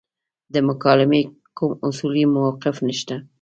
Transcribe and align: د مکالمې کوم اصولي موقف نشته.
د 0.53 0.55
مکالمې 0.69 1.21
کوم 1.57 1.71
اصولي 1.87 2.23
موقف 2.35 2.75
نشته. 2.87 3.15